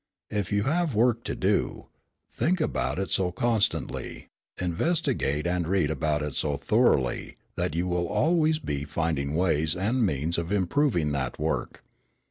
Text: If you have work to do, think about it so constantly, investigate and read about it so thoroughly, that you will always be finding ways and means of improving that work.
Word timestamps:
If 0.31 0.51
you 0.51 0.63
have 0.63 0.95
work 0.95 1.23
to 1.25 1.35
do, 1.35 1.85
think 2.33 2.59
about 2.59 2.97
it 2.97 3.11
so 3.11 3.31
constantly, 3.31 4.29
investigate 4.59 5.45
and 5.45 5.67
read 5.67 5.91
about 5.91 6.23
it 6.23 6.33
so 6.33 6.57
thoroughly, 6.57 7.37
that 7.55 7.75
you 7.75 7.85
will 7.85 8.07
always 8.07 8.57
be 8.57 8.83
finding 8.83 9.35
ways 9.35 9.75
and 9.75 10.03
means 10.03 10.39
of 10.39 10.51
improving 10.51 11.11
that 11.11 11.37
work. 11.37 11.83